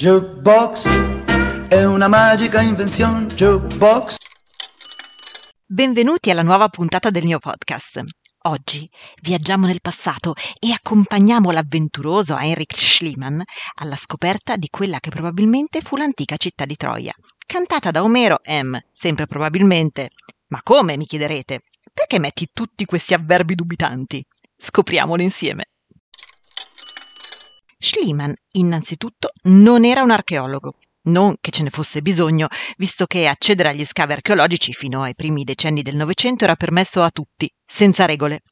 Jukebox 0.00 0.88
è 1.68 1.84
una 1.84 2.08
magica 2.08 2.62
invenzione. 2.62 3.26
Jukebox. 3.26 4.16
Benvenuti 5.66 6.30
alla 6.30 6.40
nuova 6.40 6.70
puntata 6.70 7.10
del 7.10 7.24
mio 7.24 7.38
podcast. 7.38 8.02
Oggi 8.44 8.88
viaggiamo 9.20 9.66
nel 9.66 9.82
passato 9.82 10.32
e 10.58 10.72
accompagniamo 10.72 11.50
l'avventuroso 11.50 12.34
Heinrich 12.34 12.78
Schliemann 12.78 13.42
alla 13.74 13.96
scoperta 13.96 14.56
di 14.56 14.68
quella 14.70 15.00
che 15.00 15.10
probabilmente 15.10 15.82
fu 15.82 15.96
l'antica 15.96 16.38
città 16.38 16.64
di 16.64 16.76
Troia, 16.76 17.12
cantata 17.46 17.90
da 17.90 18.02
Omero 18.02 18.40
M, 18.46 18.78
sempre 18.94 19.26
probabilmente. 19.26 20.12
Ma 20.48 20.62
come, 20.62 20.96
mi 20.96 21.04
chiederete? 21.04 21.60
Perché 21.92 22.18
metti 22.18 22.48
tutti 22.54 22.86
questi 22.86 23.12
avverbi 23.12 23.54
dubitanti? 23.54 24.24
Scopriamolo 24.56 25.20
insieme. 25.20 25.64
Schliemann, 27.82 28.32
innanzitutto, 28.52 29.30
non 29.44 29.86
era 29.86 30.02
un 30.02 30.10
archeologo. 30.10 30.74
Non 31.02 31.36
che 31.40 31.50
ce 31.50 31.62
ne 31.62 31.70
fosse 31.70 32.02
bisogno, 32.02 32.46
visto 32.76 33.06
che 33.06 33.26
accedere 33.26 33.70
agli 33.70 33.86
scavi 33.86 34.12
archeologici 34.12 34.74
fino 34.74 35.02
ai 35.02 35.14
primi 35.14 35.44
decenni 35.44 35.80
del 35.80 35.96
Novecento 35.96 36.44
era 36.44 36.56
permesso 36.56 37.02
a 37.02 37.08
tutti, 37.10 37.50
senza 37.64 38.04
regole. 38.04 38.42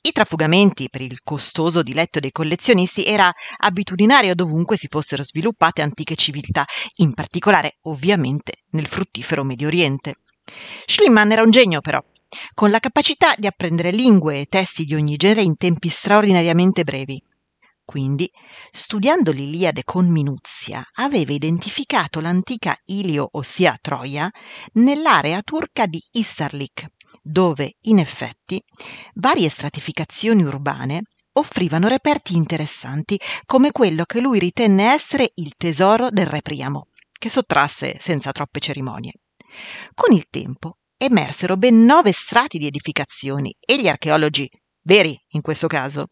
I 0.00 0.10
trafugamenti 0.10 0.88
per 0.90 1.00
il 1.00 1.20
costoso 1.22 1.84
diletto 1.84 2.18
dei 2.18 2.32
collezionisti 2.32 3.04
era 3.04 3.32
abitudinario 3.58 4.34
dovunque 4.34 4.76
si 4.76 4.88
fossero 4.90 5.22
sviluppate 5.22 5.80
antiche 5.80 6.16
civiltà, 6.16 6.64
in 6.96 7.14
particolare, 7.14 7.74
ovviamente, 7.82 8.64
nel 8.70 8.88
fruttifero 8.88 9.44
Medio 9.44 9.68
Oriente. 9.68 10.16
Schliemann 10.86 11.30
era 11.30 11.42
un 11.42 11.50
genio, 11.50 11.80
però, 11.80 12.00
con 12.52 12.70
la 12.70 12.80
capacità 12.80 13.32
di 13.38 13.46
apprendere 13.46 13.92
lingue 13.92 14.40
e 14.40 14.46
testi 14.46 14.82
di 14.82 14.96
ogni 14.96 15.14
genere 15.14 15.42
in 15.42 15.56
tempi 15.56 15.88
straordinariamente 15.88 16.82
brevi. 16.82 17.22
Quindi, 17.84 18.30
studiando 18.70 19.32
l'Iliade 19.32 19.84
con 19.84 20.08
minuzia, 20.08 20.82
aveva 20.94 21.32
identificato 21.32 22.20
l'antica 22.20 22.76
Ilio, 22.86 23.28
ossia 23.32 23.76
Troia, 23.80 24.30
nell'area 24.74 25.42
turca 25.42 25.86
di 25.86 26.02
Istarlik, 26.12 26.86
dove, 27.22 27.76
in 27.82 27.98
effetti, 27.98 28.62
varie 29.14 29.48
stratificazioni 29.48 30.42
urbane 30.42 31.02
offrivano 31.34 31.88
reperti 31.88 32.34
interessanti 32.36 33.18
come 33.46 33.72
quello 33.72 34.04
che 34.04 34.20
lui 34.20 34.38
ritenne 34.38 34.92
essere 34.92 35.32
il 35.36 35.54
tesoro 35.56 36.10
del 36.10 36.26
re 36.26 36.42
Priamo, 36.42 36.88
che 37.18 37.28
sottrasse 37.28 37.96
senza 38.00 38.32
troppe 38.32 38.60
cerimonie. 38.60 39.12
Con 39.94 40.14
il 40.14 40.26
tempo 40.30 40.78
emersero 40.96 41.56
ben 41.56 41.84
nove 41.84 42.12
strati 42.12 42.58
di 42.58 42.66
edificazioni 42.66 43.54
e 43.58 43.80
gli 43.80 43.88
archeologi 43.88 44.48
veri 44.82 45.18
in 45.30 45.40
questo 45.40 45.66
caso. 45.66 46.08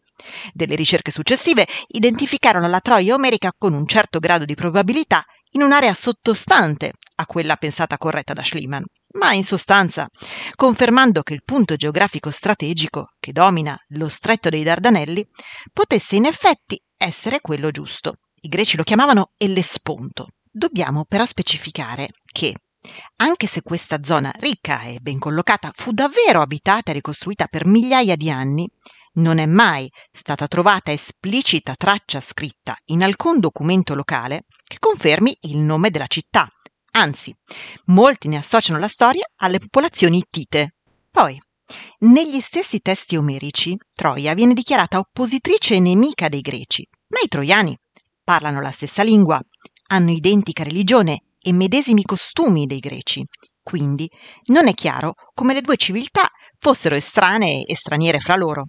Delle 0.53 0.75
ricerche 0.75 1.11
successive 1.11 1.67
identificarono 1.87 2.67
la 2.67 2.79
Troia 2.79 3.15
omerica 3.15 3.51
con 3.57 3.73
un 3.73 3.87
certo 3.87 4.19
grado 4.19 4.45
di 4.45 4.55
probabilità 4.55 5.23
in 5.51 5.61
un'area 5.61 5.93
sottostante 5.93 6.93
a 7.15 7.25
quella 7.25 7.55
pensata 7.55 7.97
corretta 7.97 8.33
da 8.33 8.43
Schliemann, 8.43 8.83
ma 9.13 9.33
in 9.33 9.43
sostanza 9.43 10.07
confermando 10.55 11.23
che 11.23 11.33
il 11.33 11.43
punto 11.43 11.75
geografico 11.75 12.31
strategico 12.31 13.13
che 13.19 13.31
domina 13.31 13.77
lo 13.89 14.09
stretto 14.09 14.49
dei 14.49 14.63
Dardanelli 14.63 15.27
potesse 15.73 16.15
in 16.15 16.25
effetti 16.25 16.81
essere 16.95 17.41
quello 17.41 17.71
giusto. 17.71 18.15
I 18.41 18.47
greci 18.47 18.77
lo 18.77 18.83
chiamavano 18.83 19.31
Ellesponto. 19.37 20.27
Dobbiamo 20.49 21.05
però 21.05 21.25
specificare 21.25 22.09
che 22.31 22.53
anche 23.17 23.47
se 23.47 23.61
questa 23.61 24.03
zona 24.03 24.31
ricca 24.39 24.83
e 24.83 24.99
ben 24.99 25.19
collocata 25.19 25.71
fu 25.73 25.91
davvero 25.91 26.41
abitata 26.41 26.91
e 26.91 26.95
ricostruita 26.95 27.47
per 27.47 27.65
migliaia 27.65 28.15
di 28.15 28.29
anni, 28.29 28.67
non 29.13 29.37
è 29.37 29.45
mai 29.45 29.91
stata 30.11 30.47
trovata 30.47 30.91
esplicita 30.91 31.75
traccia 31.75 32.21
scritta 32.21 32.75
in 32.85 33.03
alcun 33.03 33.39
documento 33.39 33.93
locale 33.93 34.43
che 34.63 34.77
confermi 34.79 35.37
il 35.41 35.57
nome 35.57 35.89
della 35.89 36.07
città. 36.07 36.47
Anzi, 36.93 37.35
molti 37.85 38.27
ne 38.27 38.37
associano 38.37 38.79
la 38.79 38.87
storia 38.87 39.25
alle 39.37 39.59
popolazioni 39.59 40.17
ittite. 40.17 40.75
Poi, 41.09 41.39
negli 41.99 42.39
stessi 42.39 42.79
testi 42.79 43.15
omerici, 43.15 43.77
Troia 43.93 44.33
viene 44.33 44.53
dichiarata 44.53 44.97
oppositrice 44.97 45.75
e 45.75 45.79
nemica 45.79 46.27
dei 46.27 46.41
greci, 46.41 46.87
ma 47.09 47.19
i 47.23 47.27
troiani 47.27 47.77
parlano 48.23 48.61
la 48.61 48.71
stessa 48.71 49.03
lingua, 49.03 49.39
hanno 49.87 50.11
identica 50.11 50.63
religione 50.63 51.23
e 51.41 51.51
medesimi 51.51 52.03
costumi 52.03 52.65
dei 52.65 52.79
greci. 52.79 53.23
Quindi 53.63 54.09
non 54.45 54.67
è 54.67 54.73
chiaro 54.73 55.13
come 55.33 55.53
le 55.53 55.61
due 55.61 55.77
civiltà 55.77 56.29
fossero 56.57 56.95
estranee 56.95 57.63
e 57.65 57.75
straniere 57.75 58.19
fra 58.19 58.35
loro. 58.35 58.67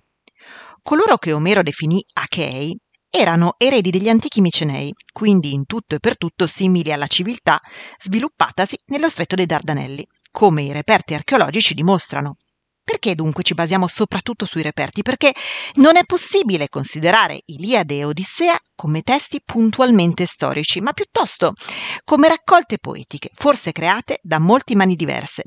Coloro 0.83 1.17
che 1.17 1.33
Omero 1.33 1.63
definì 1.63 2.05
Achei 2.15 2.77
erano 3.09 3.55
eredi 3.59 3.91
degli 3.91 4.09
antichi 4.09 4.41
Micenei, 4.41 4.91
quindi 5.13 5.53
in 5.53 5.67
tutto 5.67 5.95
e 5.95 5.99
per 5.99 6.17
tutto 6.17 6.47
simili 6.47 6.93
alla 6.93 7.07
civiltà 7.07 7.61
sviluppatasi 7.99 8.77
nello 8.87 9.09
stretto 9.09 9.35
dei 9.35 9.47
Dardanelli, 9.47 10.05
come 10.31 10.63
i 10.63 10.73
reperti 10.73 11.15
archeologici 11.15 11.75
dimostrano. 11.75 12.37
Perché 12.85 13.15
dunque 13.15 13.45
ci 13.45 13.55
basiamo 13.55 13.87
soprattutto 13.87 14.45
sui 14.45 14.63
reperti? 14.63 15.03
Perché 15.03 15.33
non 15.75 15.97
è 15.97 16.05
possibile 16.05 16.69
considerare 16.69 17.41
Iliade 17.47 17.99
e 17.99 18.05
Odissea 18.05 18.59
come 18.75 19.03
testi 19.03 19.41
puntualmente 19.45 20.27
storici, 20.27 20.81
ma 20.81 20.93
piuttosto 20.93 21.53
come 22.05 22.29
raccolte 22.29 22.79
poetiche, 22.79 23.31
forse 23.35 23.71
create 23.71 24.19
da 24.23 24.41
molti 24.41 24.75
mani 24.75 24.97
diverse, 24.97 25.45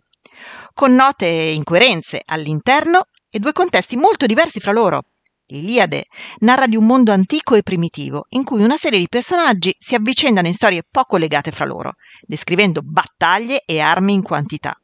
con 0.74 0.96
note 0.96 1.26
incoerenze 1.26 2.22
all'interno 2.24 3.04
e 3.30 3.40
due 3.40 3.52
contesti 3.52 3.98
molto 3.98 4.26
diversi 4.26 4.62
fra 4.62 4.72
loro. 4.72 5.02
L'Iliade 5.48 6.06
narra 6.40 6.66
di 6.66 6.76
un 6.78 6.86
mondo 6.86 7.12
antico 7.12 7.54
e 7.54 7.62
primitivo, 7.62 8.26
in 8.30 8.44
cui 8.44 8.64
una 8.64 8.78
serie 8.78 8.98
di 8.98 9.08
personaggi 9.08 9.76
si 9.78 9.94
avvicendano 9.94 10.48
in 10.48 10.54
storie 10.54 10.84
poco 10.90 11.18
legate 11.18 11.52
fra 11.52 11.66
loro, 11.66 11.96
descrivendo 12.22 12.82
battaglie 12.82 13.62
e 13.66 13.80
armi 13.80 14.14
in 14.14 14.24
quantità. 14.24 14.76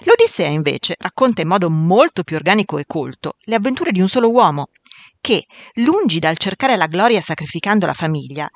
L'Odissea 0.00 0.48
invece 0.48 0.94
racconta 0.98 1.42
in 1.42 1.48
modo 1.48 1.70
molto 1.70 2.22
più 2.22 2.36
organico 2.36 2.78
e 2.78 2.84
colto 2.86 3.36
le 3.40 3.54
avventure 3.54 3.92
di 3.92 4.00
un 4.00 4.08
solo 4.08 4.30
uomo, 4.30 4.68
che, 5.20 5.46
lungi 5.74 6.18
dal 6.18 6.38
cercare 6.38 6.76
la 6.76 6.86
gloria 6.86 7.20
sacrificando 7.20 7.86
la 7.86 7.94
famiglia, 7.94 8.48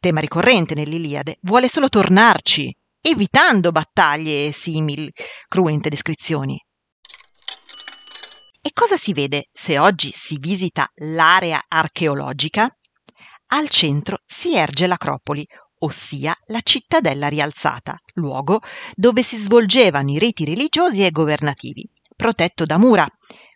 tema 0.00 0.20
ricorrente 0.20 0.74
nell'Iliade, 0.74 1.38
vuole 1.42 1.68
solo 1.68 1.88
tornarci, 1.88 2.74
evitando 3.00 3.72
battaglie 3.72 4.46
e 4.46 4.52
simili 4.52 5.10
cruente 5.48 5.88
descrizioni. 5.88 6.60
E 8.60 8.70
cosa 8.72 8.96
si 8.96 9.12
vede 9.12 9.48
se 9.52 9.78
oggi 9.78 10.10
si 10.12 10.38
visita 10.38 10.90
l'area 10.96 11.62
archeologica? 11.68 12.68
Al 13.48 13.68
centro 13.68 14.18
si 14.26 14.56
erge 14.56 14.88
l'Acropoli, 14.88 15.46
ossia 15.78 16.36
la 16.46 16.60
cittadella 16.62 17.28
rialzata, 17.28 17.96
luogo 18.14 18.60
dove 18.94 19.22
si 19.22 19.36
svolgevano 19.36 20.10
i 20.10 20.18
riti 20.18 20.44
religiosi 20.44 21.04
e 21.04 21.10
governativi, 21.10 21.88
protetto 22.14 22.64
da 22.64 22.78
mura, 22.78 23.06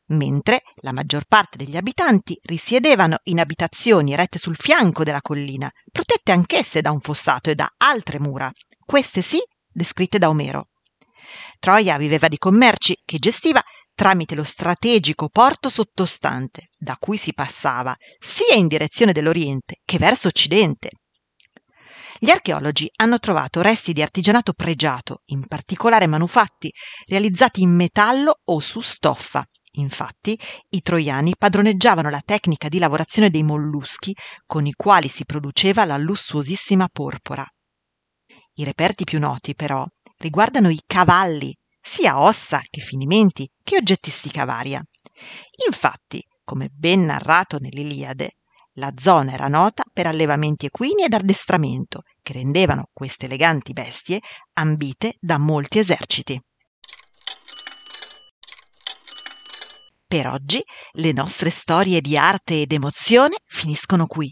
mentre 0.08 0.62
la 0.76 0.92
maggior 0.92 1.24
parte 1.26 1.56
degli 1.56 1.76
abitanti 1.76 2.38
risiedevano 2.42 3.18
in 3.24 3.40
abitazioni 3.40 4.12
erette 4.12 4.38
sul 4.38 4.56
fianco 4.56 5.04
della 5.04 5.20
collina, 5.20 5.70
protette 5.90 6.32
anch'esse 6.32 6.80
da 6.80 6.90
un 6.90 7.00
fossato 7.00 7.50
e 7.50 7.54
da 7.54 7.72
altre 7.76 8.18
mura, 8.18 8.50
queste 8.84 9.22
sì 9.22 9.38
descritte 9.70 10.18
da 10.18 10.28
Omero. 10.28 10.68
Troia 11.58 11.96
viveva 11.96 12.28
di 12.28 12.38
commerci 12.38 12.98
che 13.04 13.18
gestiva 13.18 13.62
tramite 13.94 14.34
lo 14.34 14.44
strategico 14.44 15.28
porto 15.28 15.68
sottostante, 15.68 16.68
da 16.78 16.96
cui 16.98 17.16
si 17.16 17.34
passava 17.34 17.94
sia 18.18 18.54
in 18.54 18.66
direzione 18.66 19.12
dell'Oriente 19.12 19.76
che 19.84 19.98
verso 19.98 20.28
Occidente, 20.28 20.90
gli 22.22 22.28
archeologi 22.28 22.86
hanno 22.96 23.18
trovato 23.18 23.62
resti 23.62 23.94
di 23.94 24.02
artigianato 24.02 24.52
pregiato, 24.52 25.22
in 25.28 25.46
particolare 25.46 26.06
manufatti 26.06 26.70
realizzati 27.06 27.62
in 27.62 27.74
metallo 27.74 28.40
o 28.44 28.60
su 28.60 28.82
stoffa. 28.82 29.42
Infatti, 29.74 30.38
i 30.70 30.82
troiani 30.82 31.32
padroneggiavano 31.38 32.10
la 32.10 32.20
tecnica 32.22 32.68
di 32.68 32.78
lavorazione 32.78 33.30
dei 33.30 33.42
molluschi 33.42 34.14
con 34.44 34.66
i 34.66 34.72
quali 34.74 35.08
si 35.08 35.24
produceva 35.24 35.86
la 35.86 35.96
lussuosissima 35.96 36.88
porpora. 36.92 37.46
I 38.54 38.64
reperti 38.64 39.04
più 39.04 39.18
noti, 39.18 39.54
però, 39.54 39.86
riguardano 40.18 40.68
i 40.68 40.82
cavalli, 40.86 41.56
sia 41.80 42.20
ossa 42.20 42.60
che 42.68 42.82
finimenti 42.82 43.48
che 43.62 43.76
oggettistica 43.76 44.44
varia. 44.44 44.82
Infatti, 45.66 46.22
come 46.44 46.68
ben 46.70 47.06
narrato 47.06 47.56
nell'Iliade, 47.58 48.32
la 48.80 48.92
zona 48.98 49.32
era 49.32 49.46
nota 49.46 49.84
per 49.92 50.08
allevamenti 50.08 50.66
equini 50.66 51.04
ed 51.04 51.12
addestramento, 51.12 52.02
che 52.20 52.32
rendevano 52.32 52.88
queste 52.92 53.26
eleganti 53.26 53.72
bestie 53.72 54.20
ambite 54.54 55.14
da 55.20 55.38
molti 55.38 55.78
eserciti. 55.78 56.42
Per 60.08 60.26
oggi 60.26 60.60
le 60.94 61.12
nostre 61.12 61.50
storie 61.50 62.00
di 62.00 62.16
arte 62.16 62.62
ed 62.62 62.72
emozione 62.72 63.36
finiscono 63.44 64.06
qui. 64.06 64.28